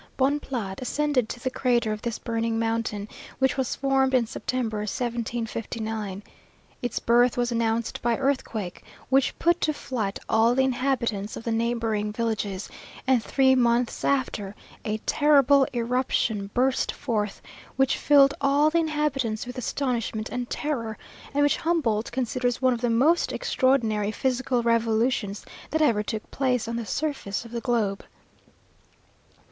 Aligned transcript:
Bonpland, 0.17 0.81
ascended 0.81 1.29
to 1.29 1.39
the 1.39 1.51
crater 1.51 1.91
of 1.91 2.01
this 2.01 2.17
burning 2.17 2.57
mountain, 2.57 3.07
which 3.37 3.55
was 3.55 3.75
formed 3.75 4.15
in 4.15 4.25
September 4.25 4.79
1759. 4.79 6.23
Its 6.81 6.97
birth 6.97 7.37
was 7.37 7.51
announced 7.51 8.01
by 8.01 8.17
earthquakes, 8.17 8.81
which 9.09 9.37
put 9.37 9.61
to 9.61 9.71
flight 9.71 10.17
all 10.27 10.55
the 10.55 10.63
inhabitants 10.63 11.37
of 11.37 11.43
the 11.43 11.51
neighbouring 11.51 12.11
villages; 12.11 12.67
and 13.05 13.23
three 13.23 13.53
months 13.53 14.03
after, 14.03 14.55
a 14.83 14.97
terrible 15.05 15.67
eruption 15.71 16.49
burst 16.55 16.91
forth, 16.91 17.39
which 17.75 17.95
filled 17.95 18.33
all 18.41 18.71
the 18.71 18.79
inhabitants 18.79 19.45
with 19.45 19.55
astonishment 19.59 20.29
and 20.31 20.49
terror, 20.49 20.97
and 21.31 21.43
which 21.43 21.57
Humboldt 21.57 22.11
considers 22.11 22.59
one 22.59 22.73
of 22.73 22.81
the 22.81 22.89
most 22.89 23.31
extraordinary 23.31 24.09
physical 24.11 24.63
revolutions 24.63 25.45
that 25.69 25.79
ever 25.83 26.01
took 26.01 26.31
place 26.31 26.67
on 26.67 26.75
the 26.75 26.87
surface 26.87 27.45
of 27.45 27.51
the 27.51 27.61
globe. 27.61 28.03